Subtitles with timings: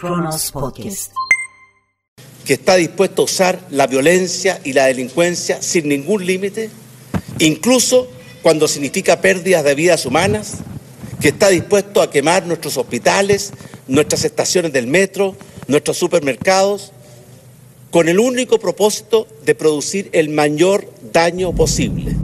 [0.00, 1.12] Kronos Podcast.
[2.46, 6.70] que está dispuesto a usar la violencia y la delincuencia sin ningún límite,
[7.38, 8.08] incluso
[8.40, 10.60] cuando significa pérdidas de vidas humanas,
[11.20, 13.52] que está dispuesto a quemar nuestros hospitales,
[13.88, 15.36] nuestras estaciones del metro,
[15.68, 16.92] nuestros supermercados,
[17.90, 22.16] con el único propósito de producir el mayor daño posible.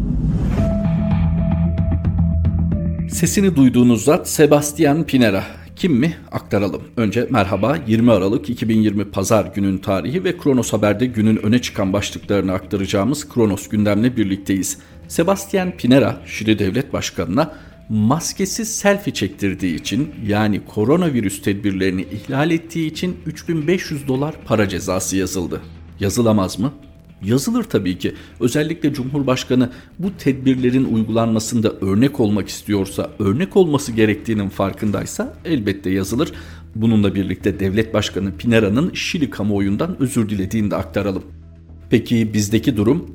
[3.13, 5.66] Sesini duyduğunuz zat Sebastian Pinera.
[5.77, 6.17] Kim mi?
[6.33, 6.83] Aktaralım.
[6.97, 12.53] Önce merhaba 20 Aralık 2020 Pazar günün tarihi ve Kronos Haber'de günün öne çıkan başlıklarını
[12.53, 14.79] aktaracağımız Kronos gündemle birlikteyiz.
[15.09, 17.55] Sebastian Pinera, Şili Devlet Başkanı'na
[17.89, 25.61] maskesiz selfie çektirdiği için yani koronavirüs tedbirlerini ihlal ettiği için 3500 dolar para cezası yazıldı.
[26.01, 26.73] Yazılamaz mı?
[27.23, 28.15] Yazılır tabii ki.
[28.41, 36.33] Özellikle Cumhurbaşkanı bu tedbirlerin uygulanmasında örnek olmak istiyorsa, örnek olması gerektiğinin farkındaysa elbette yazılır.
[36.75, 41.23] Bununla birlikte Devlet Başkanı Pinera'nın Şili kamuoyundan özür dilediğini de aktaralım.
[41.91, 43.07] Peki bizdeki durum?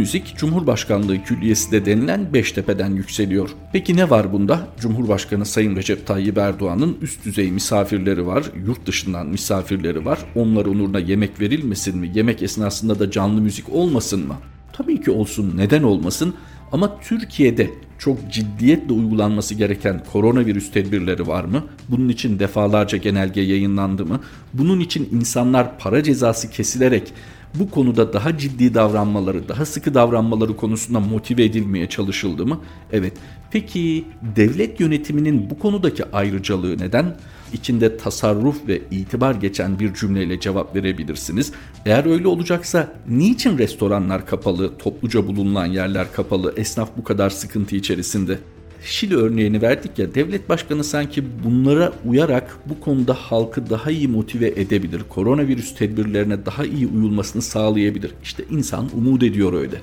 [0.00, 3.50] Müzik Cumhurbaşkanlığı Külliyesi de denilen Beştepe'den yükseliyor.
[3.72, 4.68] Peki ne var bunda?
[4.80, 10.18] Cumhurbaşkanı Sayın Recep Tayyip Erdoğan'ın üst düzey misafirleri var, yurt dışından misafirleri var.
[10.34, 12.10] Onlar onuruna yemek verilmesin mi?
[12.14, 14.36] Yemek esnasında da canlı müzik olmasın mı?
[14.72, 16.34] Tabii ki olsun, neden olmasın?
[16.72, 21.64] Ama Türkiye'de çok ciddiyetle uygulanması gereken koronavirüs tedbirleri var mı?
[21.88, 24.20] Bunun için defalarca genelge yayınlandı mı?
[24.54, 27.12] Bunun için insanlar para cezası kesilerek
[27.54, 32.60] bu konuda daha ciddi davranmaları, daha sıkı davranmaları konusunda motive edilmeye çalışıldı mı?
[32.92, 33.12] Evet.
[33.50, 34.04] Peki
[34.36, 37.16] devlet yönetiminin bu konudaki ayrıcalığı neden?
[37.52, 41.52] İçinde tasarruf ve itibar geçen bir cümleyle cevap verebilirsiniz.
[41.86, 48.38] Eğer öyle olacaksa niçin restoranlar kapalı, topluca bulunan yerler kapalı, esnaf bu kadar sıkıntı içerisinde?
[48.84, 54.48] Şili örneğini verdik ya devlet başkanı sanki bunlara uyarak bu konuda halkı daha iyi motive
[54.48, 55.02] edebilir.
[55.08, 58.10] Koronavirüs tedbirlerine daha iyi uyulmasını sağlayabilir.
[58.22, 59.76] İşte insan umut ediyor öyle.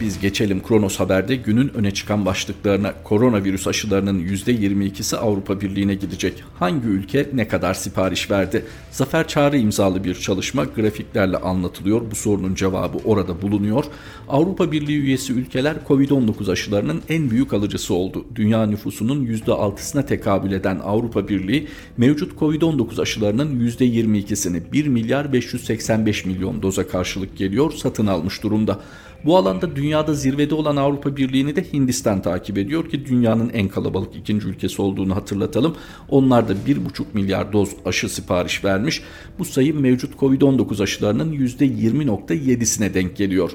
[0.00, 2.94] Biz geçelim Kronos Haber'de günün öne çıkan başlıklarına.
[3.04, 6.44] Koronavirüs aşılarının %22'si Avrupa Birliği'ne gidecek.
[6.58, 8.64] Hangi ülke ne kadar sipariş verdi?
[8.90, 12.10] Zafer Çağrı imzalı bir çalışma grafiklerle anlatılıyor.
[12.10, 13.84] Bu sorunun cevabı orada bulunuyor.
[14.28, 18.24] Avrupa Birliği üyesi ülkeler Covid-19 aşılarının en büyük alıcısı oldu.
[18.34, 26.62] Dünya nüfusunun %6'sına tekabül eden Avrupa Birliği mevcut Covid-19 aşılarının %22'sini 1 milyar 585 milyon
[26.62, 28.80] doza karşılık geliyor satın almış durumda.
[29.26, 34.16] Bu alanda dünyada zirvede olan Avrupa Birliği'ni de Hindistan takip ediyor ki dünyanın en kalabalık
[34.16, 35.76] ikinci ülkesi olduğunu hatırlatalım.
[36.08, 39.02] Onlar da 1,5 milyar doz aşı sipariş vermiş.
[39.38, 43.50] Bu sayı mevcut Covid-19 aşılarının %20.7'sine denk geliyor.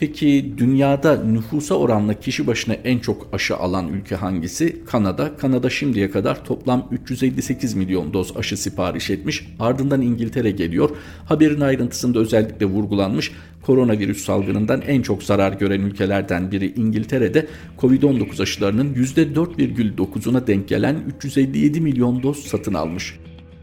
[0.00, 4.84] Peki dünyada nüfusa oranla kişi başına en çok aşı alan ülke hangisi?
[4.84, 5.36] Kanada.
[5.36, 9.46] Kanada şimdiye kadar toplam 358 milyon doz aşı sipariş etmiş.
[9.58, 10.90] Ardından İngiltere geliyor.
[11.24, 13.32] Haberin ayrıntısında özellikle vurgulanmış
[13.62, 17.46] koronavirüs salgınından en çok zarar gören ülkelerden biri İngiltere'de
[17.78, 23.18] Covid-19 aşılarının %4,9'una denk gelen 357 milyon doz satın almış.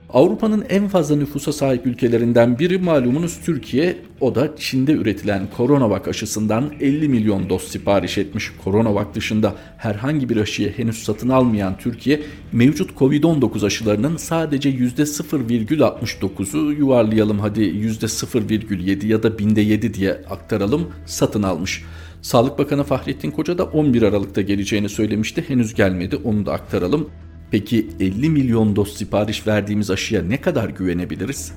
[0.10, 3.98] Avrupa'nın en fazla nüfusa sahip ülkelerinden biri malumunuz Türkiye.
[4.22, 8.52] O da Çin'de üretilen Coronavac aşısından 50 milyon doz sipariş etmiş.
[8.64, 12.22] Coronavac dışında herhangi bir aşıyı henüz satın almayan Türkiye
[12.52, 21.44] mevcut Covid-19 aşılarının sadece %0,69'u yuvarlayalım hadi %0,7 ya da binde 7 diye aktaralım satın
[21.44, 21.84] almış.
[22.22, 25.46] Sağlık Bakanı Fahrettin Koca da 11 Aralık'ta geleceğini söylemişti.
[25.48, 27.10] Henüz gelmedi onu da aktaralım.
[27.52, 31.54] Peki 50 milyon doz sipariş verdiğimiz aşıya ne kadar güvenebiliriz?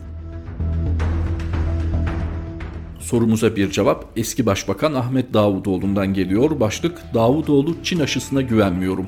[3.00, 6.60] Sorumuza bir cevap eski başbakan Ahmet Davutoğlu'ndan geliyor.
[6.60, 9.06] Başlık Davutoğlu Çin aşısına güvenmiyorum.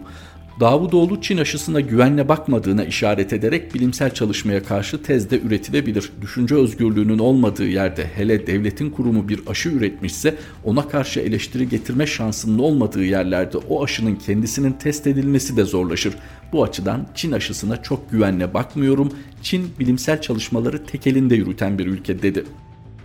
[0.61, 6.13] Davutoğlu Çin aşısına güvenle bakmadığına işaret ederek bilimsel çalışmaya karşı tezde üretilebilir.
[6.21, 10.35] Düşünce özgürlüğünün olmadığı yerde hele devletin kurumu bir aşı üretmişse
[10.65, 16.15] ona karşı eleştiri getirme şansının olmadığı yerlerde o aşının kendisinin test edilmesi de zorlaşır.
[16.53, 19.13] Bu açıdan Çin aşısına çok güvenle bakmıyorum.
[19.43, 22.45] Çin bilimsel çalışmaları tek elinde yürüten bir ülke dedi.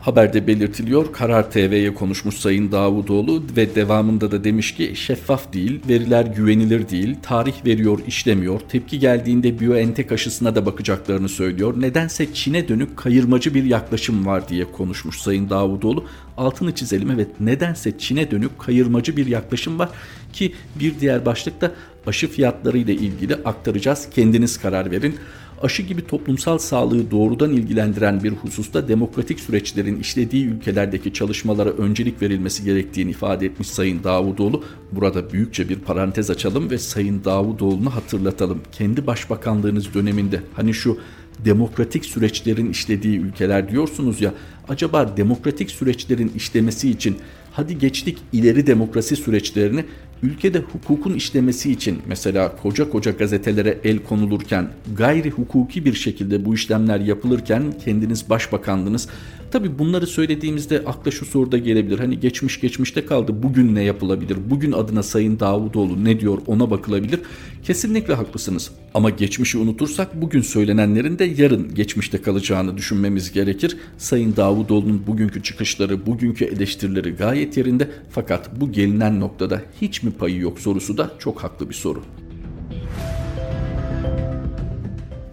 [0.05, 6.25] Haberde belirtiliyor Karar TV'ye konuşmuş Sayın Davutoğlu ve devamında da demiş ki şeffaf değil, veriler
[6.25, 11.81] güvenilir değil, tarih veriyor işlemiyor, tepki geldiğinde BioNTech aşısına da bakacaklarını söylüyor.
[11.81, 16.05] Nedense Çin'e dönük kayırmacı bir yaklaşım var diye konuşmuş Sayın Davutoğlu.
[16.37, 19.89] Altını çizelim evet nedense Çin'e dönük kayırmacı bir yaklaşım var
[20.33, 21.71] ki bir diğer başlıkta
[22.07, 24.07] aşı fiyatları ile ilgili aktaracağız.
[24.15, 25.15] Kendiniz karar verin.
[25.61, 32.63] Aşı gibi toplumsal sağlığı doğrudan ilgilendiren bir hususta demokratik süreçlerin işlediği ülkelerdeki çalışmalara öncelik verilmesi
[32.63, 34.63] gerektiğini ifade etmiş Sayın Davutoğlu.
[34.91, 38.61] Burada büyükçe bir parantez açalım ve Sayın Davutoğlu'nu hatırlatalım.
[38.71, 40.97] Kendi başbakanlığınız döneminde hani şu
[41.45, 44.33] demokratik süreçlerin işlediği ülkeler diyorsunuz ya
[44.67, 47.17] acaba demokratik süreçlerin işlemesi için
[47.51, 49.85] hadi geçtik ileri demokrasi süreçlerini
[50.23, 56.55] ülkede hukukun işlemesi için mesela koca koca gazetelere el konulurken gayri hukuki bir şekilde bu
[56.55, 59.07] işlemler yapılırken kendiniz başbakandınız.
[59.51, 61.99] Tabi bunları söylediğimizde akla şu soru da gelebilir.
[61.99, 64.37] Hani geçmiş geçmişte kaldı bugün ne yapılabilir?
[64.49, 67.19] Bugün adına Sayın Davutoğlu ne diyor ona bakılabilir.
[67.63, 68.71] Kesinlikle haklısınız.
[68.93, 73.77] Ama geçmişi unutursak bugün söylenenlerin de yarın geçmişte kalacağını düşünmemiz gerekir.
[73.97, 80.39] Sayın Davutoğlu'nun bugünkü çıkışları, bugünkü eleştirileri gayet yerinde fakat bu gelinen noktada hiç mi payı
[80.39, 82.01] yok sorusu da çok haklı bir soru.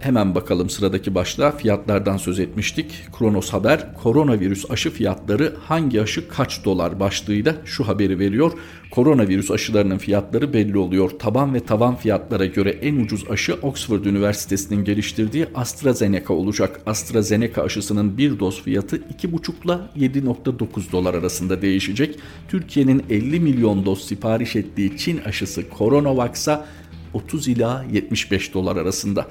[0.02, 3.06] Hemen bakalım sıradaki başlığa fiyatlardan söz etmiştik.
[3.19, 8.52] Kronos Haber koronavirüs aşı fiyatları hangi aşı kaç dolar başlığıyla şu haberi veriyor.
[8.90, 11.10] Koronavirüs aşılarının fiyatları belli oluyor.
[11.10, 16.81] Taban ve tavan fiyatlara göre en ucuz aşı Oxford Üniversitesi'nin geliştirdiği AstraZeneca olacak.
[16.87, 19.52] AstraZeneca aşısının bir doz fiyatı 2,5
[19.96, 22.19] ile 7,9 dolar arasında değişecek.
[22.49, 26.66] Türkiye'nin 50 milyon doz sipariş ettiği Çin aşısı Coronavax'a
[27.14, 29.26] 30 ila 75 dolar arasında.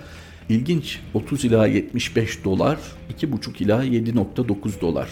[0.51, 2.79] İlginç 30 ila 75 dolar
[3.19, 5.09] 2,5 ila 7,9 dolar.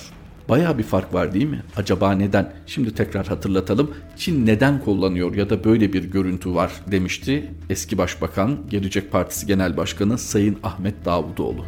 [0.49, 1.63] Baya bir fark var değil mi?
[1.75, 2.53] Acaba neden?
[2.67, 3.91] Şimdi tekrar hatırlatalım.
[4.17, 9.77] Çin neden kullanıyor ya da böyle bir görüntü var demişti eski başbakan Gelecek Partisi Genel
[9.77, 11.65] Başkanı Sayın Ahmet Davutoğlu.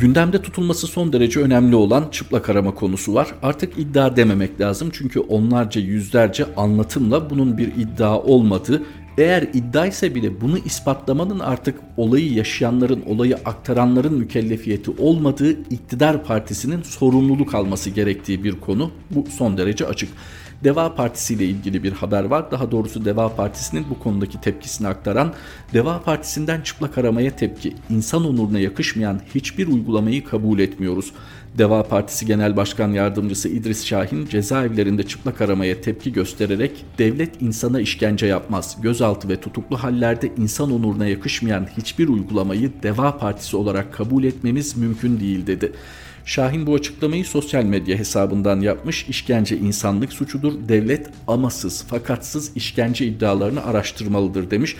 [0.00, 3.28] Gündemde tutulması son derece önemli olan çıplak arama konusu var.
[3.42, 8.82] Artık iddia dememek lazım çünkü onlarca yüzlerce anlatımla bunun bir iddia olmadığı
[9.18, 16.82] eğer iddia ise bile bunu ispatlamanın artık olayı yaşayanların, olayı aktaranların mükellefiyeti olmadığı iktidar partisinin
[16.82, 18.90] sorumluluk alması gerektiği bir konu.
[19.10, 20.08] Bu son derece açık.
[20.64, 22.50] Deva Partisi ile ilgili bir haber var.
[22.50, 25.34] Daha doğrusu Deva Partisi'nin bu konudaki tepkisini aktaran
[25.74, 27.74] Deva Partisi'nden çıplak aramaya tepki.
[27.90, 31.12] İnsan onuruna yakışmayan hiçbir uygulamayı kabul etmiyoruz.
[31.58, 38.26] Deva Partisi Genel Başkan Yardımcısı İdris Şahin cezaevlerinde çıplak aramaya tepki göstererek devlet insana işkence
[38.26, 38.76] yapmaz.
[38.82, 45.20] Gözaltı ve tutuklu hallerde insan onuruna yakışmayan hiçbir uygulamayı Deva Partisi olarak kabul etmemiz mümkün
[45.20, 45.72] değil dedi.
[46.24, 49.06] Şahin bu açıklamayı sosyal medya hesabından yapmış.
[49.08, 50.52] İşkence insanlık suçudur.
[50.68, 54.76] Devlet amasız, fakatsız işkence iddialarını araştırmalıdır demiş.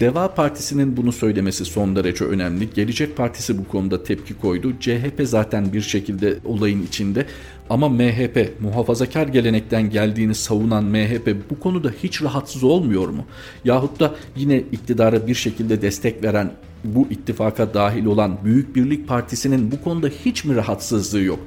[0.00, 2.70] Deva Partisi'nin bunu söylemesi son derece önemli.
[2.74, 4.72] Gelecek Partisi bu konuda tepki koydu.
[4.80, 7.26] CHP zaten bir şekilde olayın içinde.
[7.70, 13.24] Ama MHP, muhafazakar gelenekten geldiğini savunan MHP bu konuda hiç rahatsız olmuyor mu?
[13.64, 16.52] Yahut da yine iktidara bir şekilde destek veren
[16.84, 21.40] bu ittifaka dahil olan Büyük Birlik Partisi'nin bu konuda hiç mi rahatsızlığı yok?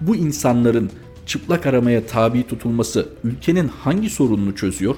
[0.00, 0.90] Bu insanların
[1.26, 4.96] çıplak aramaya tabi tutulması ülkenin hangi sorununu çözüyor?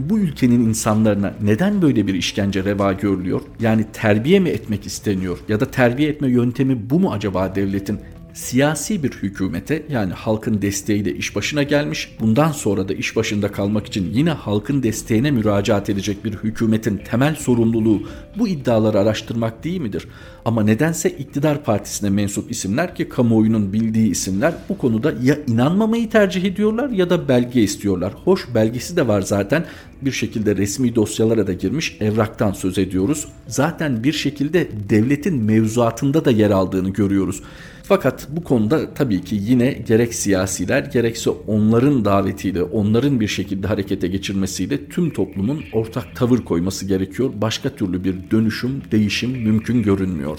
[0.00, 3.40] Bu ülkenin insanlarına neden böyle bir işkence reva görülüyor?
[3.60, 5.38] Yani terbiye mi etmek isteniyor?
[5.48, 8.00] Ya da terbiye etme yöntemi bu mu acaba devletin?
[8.36, 13.86] Siyasi bir hükümete yani halkın desteğiyle iş başına gelmiş, bundan sonra da iş başında kalmak
[13.86, 18.02] için yine halkın desteğine müracaat edecek bir hükümetin temel sorumluluğu
[18.38, 20.08] bu iddiaları araştırmak değil midir?
[20.44, 26.44] Ama nedense iktidar partisine mensup isimler ki kamuoyunun bildiği isimler bu konuda ya inanmamayı tercih
[26.44, 28.12] ediyorlar ya da belge istiyorlar.
[28.24, 29.64] Hoş belgesi de var zaten
[30.02, 33.28] bir şekilde resmi dosyalara da girmiş evraktan söz ediyoruz.
[33.46, 37.42] Zaten bir şekilde devletin mevzuatında da yer aldığını görüyoruz.
[37.88, 44.06] Fakat bu konuda tabii ki yine gerek siyasiler gerekse onların davetiyle, onların bir şekilde harekete
[44.06, 47.30] geçirmesiyle tüm toplumun ortak tavır koyması gerekiyor.
[47.40, 50.38] Başka türlü bir dönüşüm, değişim mümkün görünmüyor.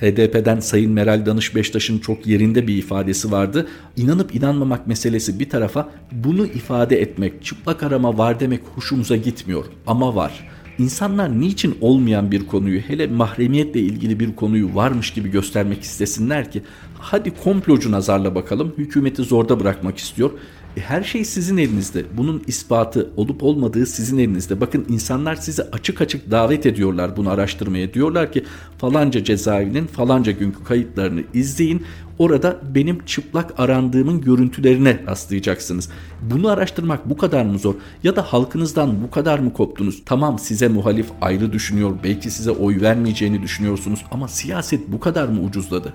[0.00, 3.66] HDP'den Sayın Meral Danış Beştaş'ın çok yerinde bir ifadesi vardı.
[3.96, 10.14] İnanıp inanmamak meselesi bir tarafa bunu ifade etmek, çıplak arama var demek hoşumuza gitmiyor ama
[10.14, 10.48] var.
[10.78, 16.62] İnsanlar niçin olmayan bir konuyu hele mahremiyetle ilgili bir konuyu varmış gibi göstermek istesinler ki
[16.98, 20.30] hadi komplocu nazarla bakalım hükümeti zorda bırakmak istiyor.
[20.78, 22.04] Her şey sizin elinizde.
[22.16, 24.60] Bunun ispatı olup olmadığı sizin elinizde.
[24.60, 27.94] Bakın insanlar sizi açık açık davet ediyorlar bunu araştırmaya.
[27.94, 28.44] Diyorlar ki
[28.78, 31.82] falanca cezaevinin falanca günkü kayıtlarını izleyin.
[32.18, 35.88] Orada benim çıplak arandığımın görüntülerine rastlayacaksınız.
[36.22, 37.74] Bunu araştırmak bu kadar mı zor?
[38.02, 40.02] Ya da halkınızdan bu kadar mı koptunuz?
[40.06, 45.40] Tamam size muhalif ayrı düşünüyor, belki size oy vermeyeceğini düşünüyorsunuz ama siyaset bu kadar mı
[45.40, 45.94] ucuzladı?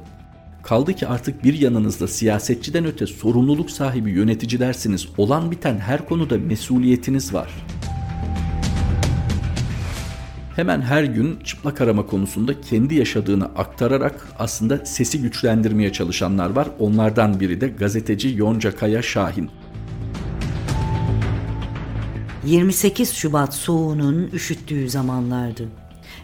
[0.64, 5.08] Kaldı ki artık bir yanınızda siyasetçiden öte sorumluluk sahibi yöneticilersiniz.
[5.18, 7.50] Olan biten her konuda mesuliyetiniz var.
[10.56, 16.68] Hemen her gün çıplak arama konusunda kendi yaşadığını aktararak aslında sesi güçlendirmeye çalışanlar var.
[16.80, 19.50] Onlardan biri de gazeteci Yonca Kaya Şahin.
[22.46, 25.68] 28 Şubat soğuğunun üşüttüğü zamanlardı.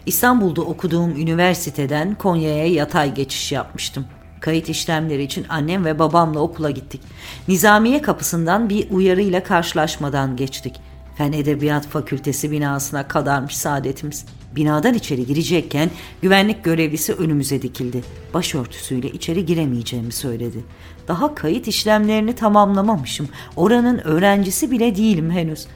[0.06, 4.06] İstanbul'da okuduğum üniversiteden Konya'ya yatay geçiş yapmıştım.
[4.40, 7.00] Kayıt işlemleri için annem ve babamla okula gittik.
[7.48, 10.80] Nizamiye kapısından bir uyarıyla karşılaşmadan geçtik.
[11.14, 14.24] Fen Edebiyat Fakültesi binasına kadarmış saadetimiz.
[14.56, 15.90] Binadan içeri girecekken
[16.22, 18.02] güvenlik görevlisi önümüze dikildi.
[18.34, 20.64] Başörtüsüyle içeri giremeyeceğimi söyledi.
[21.08, 23.28] Daha kayıt işlemlerini tamamlamamışım.
[23.56, 25.66] Oranın öğrencisi bile değilim henüz.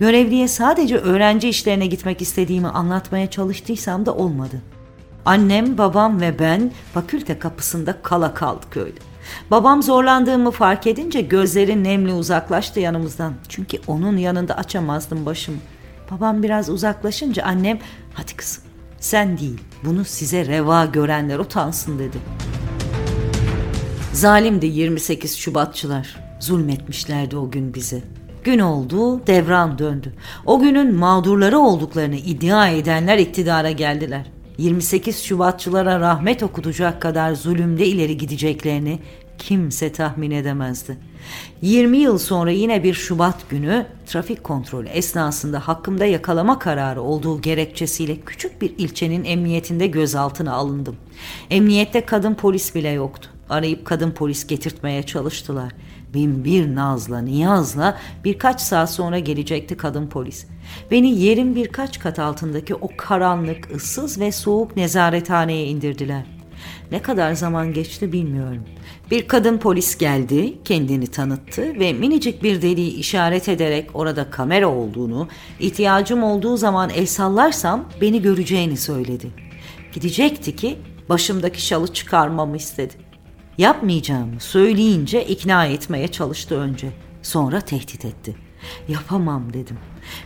[0.00, 4.73] Görevliye sadece öğrenci işlerine gitmek istediğimi anlatmaya çalıştıysam da olmadı.
[5.24, 8.98] Annem, babam ve ben fakülte kapısında kala kaldık öyle.
[9.50, 13.34] Babam zorlandığımı fark edince gözleri nemli uzaklaştı yanımızdan.
[13.48, 15.58] Çünkü onun yanında açamazdım başımı.
[16.10, 17.78] Babam biraz uzaklaşınca annem
[18.14, 18.64] hadi kızım
[19.04, 22.18] sen değil bunu size reva görenler utansın dedi.
[24.12, 26.16] Zalimdi 28 Şubatçılar.
[26.40, 28.02] Zulmetmişlerdi o gün bize.
[28.44, 30.12] Gün oldu, devran döndü.
[30.46, 34.33] O günün mağdurları olduklarını iddia edenler iktidara geldiler.
[34.58, 38.98] 28 Şubatçılara rahmet okutacak kadar zulümde ileri gideceklerini
[39.38, 40.98] kimse tahmin edemezdi.
[41.62, 48.20] 20 yıl sonra yine bir Şubat günü trafik kontrolü esnasında hakkımda yakalama kararı olduğu gerekçesiyle
[48.20, 50.96] küçük bir ilçenin emniyetinde gözaltına alındım.
[51.50, 53.28] Emniyette kadın polis bile yoktu.
[53.48, 55.72] Arayıp kadın polis getirtmeye çalıştılar.
[56.14, 60.46] Bin bir nazla niyazla birkaç saat sonra gelecekti kadın polis.
[60.90, 66.24] Beni yerin birkaç kat altındaki o karanlık, ıssız ve soğuk nezarethaneye indirdiler.
[66.92, 68.62] Ne kadar zaman geçti bilmiyorum.
[69.10, 75.28] Bir kadın polis geldi, kendini tanıttı ve minicik bir deliği işaret ederek orada kamera olduğunu,
[75.60, 79.26] ihtiyacım olduğu zaman el sallarsam beni göreceğini söyledi.
[79.92, 80.78] Gidecekti ki
[81.08, 82.94] başımdaki şalı çıkarmamı istedi.
[83.58, 86.88] Yapmayacağımı söyleyince ikna etmeye çalıştı önce.
[87.22, 88.36] Sonra tehdit etti.
[88.88, 89.78] Yapamam dedim.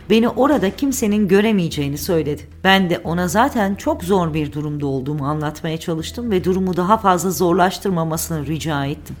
[0.09, 2.41] Beni orada kimsenin göremeyeceğini söyledi.
[2.63, 7.31] Ben de ona zaten çok zor bir durumda olduğumu anlatmaya çalıştım ve durumu daha fazla
[7.31, 9.15] zorlaştırmamasını rica ettim.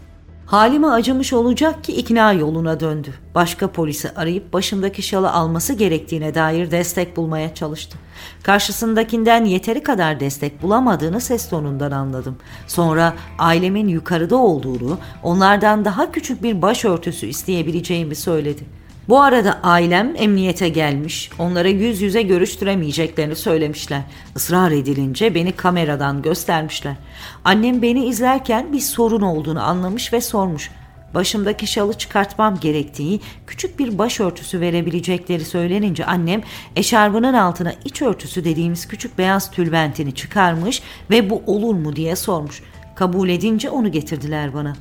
[0.49, 3.13] Halime acımış olacak ki ikna yoluna döndü.
[3.35, 7.97] Başka polisi arayıp başımdaki şalı alması gerektiğine dair destek bulmaya çalıştı.
[8.43, 12.37] Karşısındakinden yeteri kadar destek bulamadığını ses tonundan anladım.
[12.67, 18.63] Sonra ailemin yukarıda olduğunu, onlardan daha küçük bir başörtüsü isteyebileceğimi söyledi.
[19.09, 21.29] Bu arada ailem emniyete gelmiş.
[21.39, 24.01] Onlara yüz yüze görüştüremeyeceklerini söylemişler.
[24.35, 26.95] Israr edilince beni kameradan göstermişler.
[27.43, 30.71] Annem beni izlerken bir sorun olduğunu anlamış ve sormuş.
[31.13, 36.41] Başımdaki şalı çıkartmam gerektiği, küçük bir başörtüsü verebilecekleri söylenince annem
[36.75, 42.63] eşarbının altına iç örtüsü dediğimiz küçük beyaz tülbentini çıkarmış ve bu olur mu diye sormuş.
[42.95, 44.75] Kabul edince onu getirdiler bana.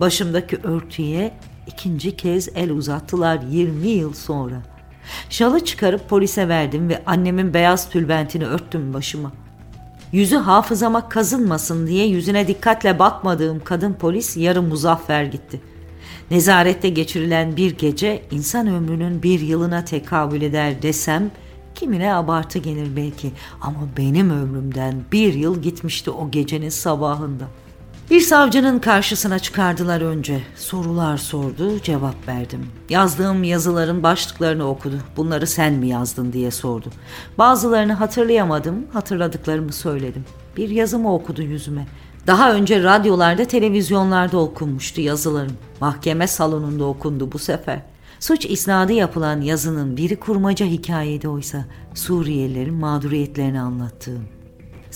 [0.00, 1.32] Başımdaki örtüye
[1.66, 4.62] ikinci kez el uzattılar 20 yıl sonra.
[5.30, 9.32] Şalı çıkarıp polise verdim ve annemin beyaz tülbentini örttüm başıma.
[10.12, 15.60] Yüzü hafızama kazınmasın diye yüzüne dikkatle bakmadığım kadın polis yarı muzaffer gitti.
[16.30, 21.30] Nezarette geçirilen bir gece insan ömrünün bir yılına tekabül eder desem
[21.74, 27.65] kimine abartı gelir belki ama benim ömrümden bir yıl gitmişti o gecenin sabahında.''
[28.10, 30.42] Bir savcının karşısına çıkardılar önce.
[30.56, 32.66] Sorular sordu, cevap verdim.
[32.88, 34.94] Yazdığım yazıların başlıklarını okudu.
[35.16, 36.90] Bunları sen mi yazdın diye sordu.
[37.38, 40.24] Bazılarını hatırlayamadım, hatırladıklarımı söyledim.
[40.56, 41.86] Bir yazımı okudu yüzüme.
[42.26, 45.56] Daha önce radyolarda, televizyonlarda okunmuştu yazılarım.
[45.80, 47.82] Mahkeme salonunda okundu bu sefer.
[48.20, 54.35] Suç isnadı yapılan yazının biri kurmaca hikayeydi oysa Suriyelilerin mağduriyetlerini anlattığım.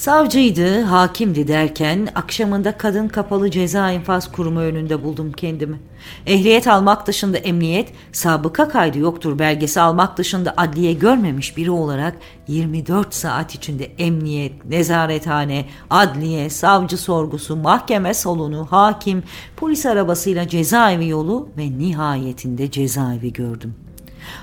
[0.00, 5.80] Savcıydı, hakimdi derken akşamında kadın kapalı ceza infaz kurumu önünde buldum kendimi.
[6.26, 12.16] Ehliyet almak dışında emniyet, sabıka kaydı yoktur belgesi almak dışında adliye görmemiş biri olarak
[12.49, 19.23] 24 saat içinde emniyet, nezarethane, adliye, savcı sorgusu, mahkeme salonu, hakim,
[19.57, 23.89] polis arabasıyla cezaevi yolu ve nihayetinde cezaevi gördüm.''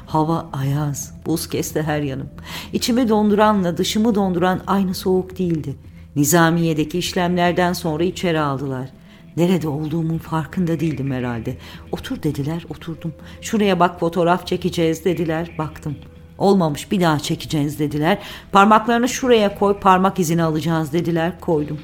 [0.06, 2.30] Hava ayaz, buz kesti her yanım.
[2.74, 5.76] İçimi donduranla dışımı donduran aynı soğuk değildi.
[6.16, 8.90] Nizamiye'deki işlemlerden sonra içeri aldılar.
[9.38, 11.58] Nerede olduğumun farkında değildim herhalde.
[11.92, 13.14] Otur dediler, oturdum.
[13.42, 15.96] Şuraya bak fotoğraf çekeceğiz dediler, baktım.
[16.38, 18.18] Olmamış bir daha çekeceğiz dediler.
[18.52, 21.80] Parmaklarını şuraya koy parmak izini alacağız dediler, koydum.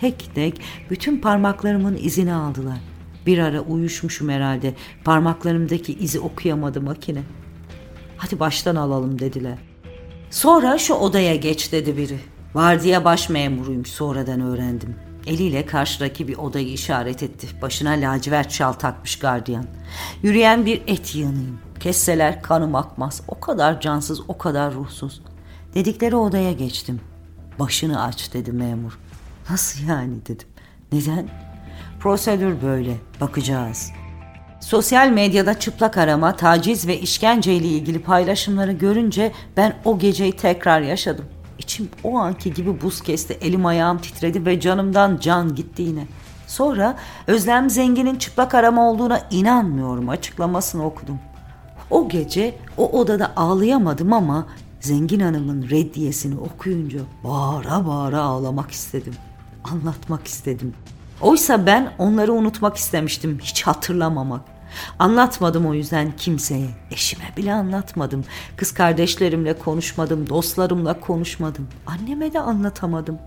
[0.00, 2.78] Hek tek bütün parmaklarımın izini aldılar.
[3.28, 4.74] Bir ara uyuşmuşum herhalde.
[5.04, 7.22] Parmaklarımdaki izi okuyamadı makine.
[8.16, 9.58] Hadi baştan alalım dediler.
[10.30, 12.18] Sonra şu odaya geç dedi biri.
[12.54, 14.96] Vardiya baş memuruymuş sonradan öğrendim.
[15.26, 17.46] Eliyle karşıdaki bir odayı işaret etti.
[17.62, 19.64] Başına lacivert şal takmış gardiyan.
[20.22, 21.58] Yürüyen bir et yığınıyım.
[21.80, 23.22] Kesseler kanım akmaz.
[23.28, 25.22] O kadar cansız, o kadar ruhsuz.
[25.74, 27.00] Dedikleri odaya geçtim.
[27.58, 28.98] Başını aç dedi memur.
[29.50, 30.48] Nasıl yani dedim.
[30.92, 31.47] Neden?
[32.00, 32.96] Prosedür böyle.
[33.20, 33.92] Bakacağız.
[34.60, 40.80] Sosyal medyada çıplak arama, taciz ve işkence ile ilgili paylaşımları görünce ben o geceyi tekrar
[40.80, 41.24] yaşadım.
[41.58, 46.06] İçim o anki gibi buz kesti, elim ayağım titredi ve canımdan can gitti yine.
[46.46, 51.18] Sonra Özlem Zengin'in çıplak arama olduğuna inanmıyorum açıklamasını okudum.
[51.90, 54.46] O gece o odada ağlayamadım ama
[54.80, 59.14] Zengin Hanım'ın reddiyesini okuyunca bağıra bağıra ağlamak istedim.
[59.64, 60.74] Anlatmak istedim.
[61.20, 64.40] Oysa ben onları unutmak istemiştim, hiç hatırlamamak.
[64.98, 68.24] Anlatmadım o yüzden kimseye, eşime bile anlatmadım.
[68.56, 71.68] Kız kardeşlerimle konuşmadım, dostlarımla konuşmadım.
[71.86, 73.18] Anneme de anlatamadım.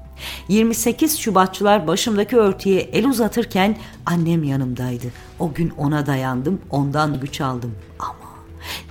[0.48, 5.08] 28 Şubatçılar başımdaki örtüye el uzatırken annem yanımdaydı.
[5.40, 7.76] O gün ona dayandım, ondan güç aldım.
[8.00, 8.32] Ama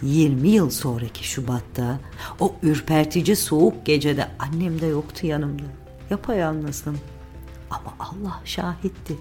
[0.03, 1.99] 20 yıl sonraki Şubat'ta
[2.41, 5.65] o ürpertici soğuk gecede annem de yoktu yanımda.
[6.11, 6.99] Yapayalnızdım.
[7.71, 9.17] Ama Allah şahitti.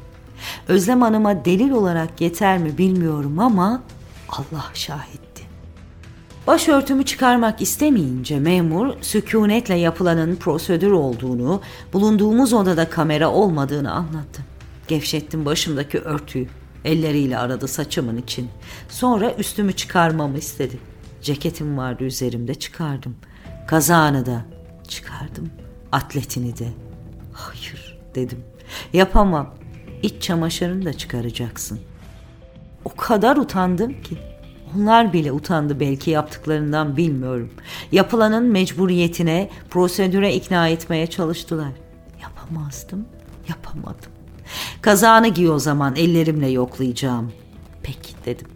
[0.68, 3.82] Özlem Hanım'a delil olarak yeter mi bilmiyorum ama
[4.30, 5.44] Allah şahitti.
[6.48, 11.62] Başörtümü çıkarmak istemeyince memur sükunetle yapılanın prosedür olduğunu,
[11.94, 14.42] bulunduğumuz odada kamera olmadığını anlattı.
[14.88, 16.48] Gevşettim başımdaki örtüyü.
[16.86, 18.50] Elleriyle aradı saçımın için.
[18.90, 20.80] Sonra üstümü çıkarmamı istedi.
[21.22, 23.16] Ceketim vardı üzerimde çıkardım.
[23.68, 24.46] Kazağını da
[24.88, 25.50] çıkardım.
[25.92, 26.68] Atletini de.
[27.34, 27.79] Hayır
[28.16, 28.44] dedim.
[28.94, 29.56] Yapamam.
[30.04, 31.80] İç çamaşırını da çıkaracaksın.
[32.86, 34.18] O kadar utandım ki.
[34.76, 37.50] Onlar bile utandı belki yaptıklarından bilmiyorum.
[37.92, 41.72] Yapılanın mecburiyetine, prosedüre ikna etmeye çalıştılar.
[42.22, 43.06] Yapamazdım,
[43.50, 44.12] yapamadım.
[44.82, 47.32] Kazağını giy o zaman ellerimle yoklayacağım.
[47.84, 48.48] Peki dedim.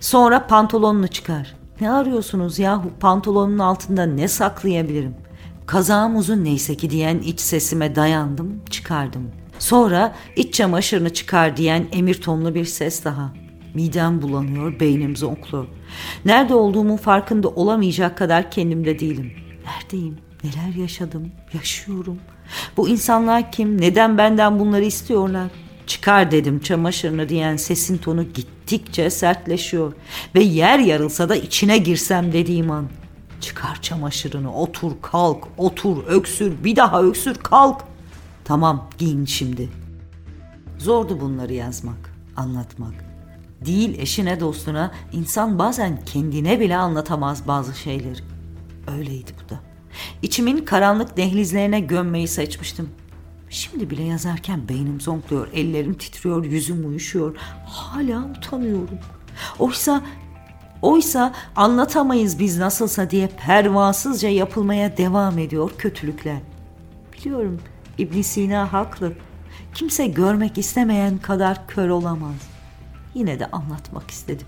[0.00, 1.54] Sonra pantolonunu çıkar.
[1.80, 5.14] Ne arıyorsunuz yahu pantolonun altında ne saklayabilirim?
[5.68, 9.30] Kazağım uzun neyse ki diyen iç sesime dayandım çıkardım.
[9.58, 13.32] Sonra iç çamaşırını çıkar diyen emir tonlu bir ses daha.
[13.74, 15.66] Midem bulanıyor, beynim zonkluyor.
[16.24, 19.32] Nerede olduğumun farkında olamayacak kadar kendimde değilim.
[19.66, 20.18] Neredeyim?
[20.44, 21.32] Neler yaşadım?
[21.54, 22.18] Yaşıyorum.
[22.76, 23.80] Bu insanlar kim?
[23.80, 25.48] Neden benden bunları istiyorlar?
[25.86, 29.92] Çıkar dedim çamaşırını diyen sesin tonu gittikçe sertleşiyor.
[30.34, 32.88] Ve yer yarılsa da içine girsem dediğim an.
[33.40, 37.84] Çıkar çamaşırını, otur, kalk, otur, öksür, bir daha öksür, kalk.
[38.44, 39.68] Tamam, giyin şimdi.
[40.78, 42.94] Zordu bunları yazmak, anlatmak.
[43.66, 48.20] Değil eşine dostuna, insan bazen kendine bile anlatamaz bazı şeyleri.
[48.96, 49.60] Öyleydi bu da.
[50.22, 52.88] İçimin karanlık dehlizlerine gömmeyi seçmiştim.
[53.50, 57.36] Şimdi bile yazarken beynim zonkluyor, ellerim titriyor, yüzüm uyuşuyor.
[57.66, 58.98] Hala utanıyorum.
[59.58, 60.02] Oysa
[60.82, 66.38] Oysa anlatamayız biz nasılsa diye pervasızca yapılmaya devam ediyor kötülükler.
[67.12, 67.60] Biliyorum
[67.98, 69.12] İbn Sina haklı.
[69.74, 72.34] Kimse görmek istemeyen kadar kör olamaz.
[73.14, 74.46] Yine de anlatmak istedim.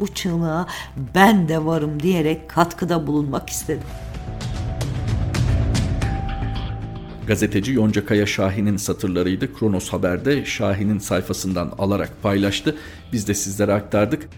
[0.00, 0.66] Bu çığlığa
[1.14, 3.88] ben de varım diyerek katkıda bulunmak istedim.
[7.26, 9.54] Gazeteci Yoncakaya Şahin'in satırlarıydı.
[9.54, 12.76] Kronos Haber'de Şahin'in sayfasından alarak paylaştı.
[13.12, 14.28] Biz de sizlere aktardık.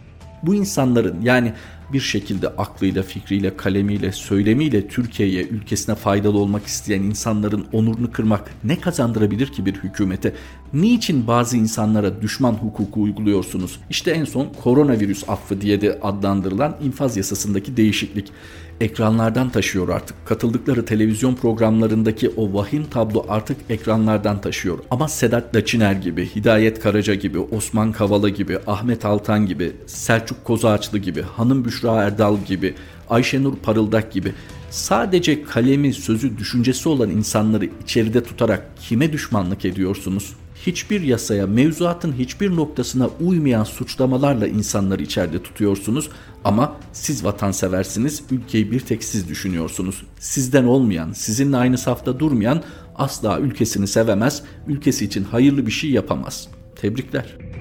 [0.47, 1.53] Bu insanların yani
[1.93, 8.81] bir şekilde aklıyla, fikriyle, kalemiyle, söylemiyle Türkiye'ye, ülkesine faydalı olmak isteyen insanların onurunu kırmak ne
[8.81, 10.35] kazandırabilir ki bir hükümete?
[10.73, 13.81] Niçin bazı insanlara düşman hukuku uyguluyorsunuz?
[13.91, 18.33] İşte en son koronavirüs affı diye de adlandırılan infaz yasasındaki değişiklik
[18.81, 20.27] ekranlardan taşıyor artık.
[20.27, 24.79] Katıldıkları televizyon programlarındaki o vahim tablo artık ekranlardan taşıyor.
[24.91, 30.99] Ama Sedat Laçiner gibi, Hidayet Karaca gibi, Osman Kavala gibi, Ahmet Altan gibi, Selçuk Kozağaçlı
[30.99, 32.75] gibi, Hanım Büşra Erdal gibi,
[33.11, 34.33] Ayşenur Parıldak gibi
[34.71, 40.33] sadece kalemi, sözü, düşüncesi olan insanları içeride tutarak kime düşmanlık ediyorsunuz?
[40.67, 46.09] hiçbir yasaya, mevzuatın hiçbir noktasına uymayan suçlamalarla insanları içeride tutuyorsunuz
[46.45, 50.03] ama siz vatanseversiniz, ülkeyi bir tek siz düşünüyorsunuz.
[50.19, 52.63] Sizden olmayan, sizinle aynı safta durmayan
[52.95, 56.49] asla ülkesini sevemez, ülkesi için hayırlı bir şey yapamaz.
[56.77, 57.54] Tebrikler.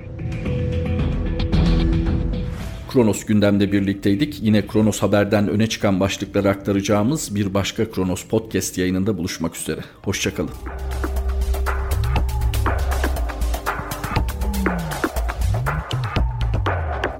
[2.94, 4.44] Kronos gündemde birlikteydik.
[4.44, 9.82] Yine Kronos Haber'den öne çıkan başlıkları aktaracağımız bir başka Kronos Podcast yayınında buluşmak üzere.
[10.02, 10.50] Hoşçakalın.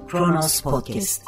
[0.08, 1.22] Kronos Podcast.